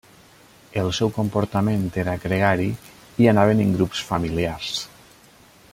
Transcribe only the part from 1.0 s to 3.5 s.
comportament era gregari i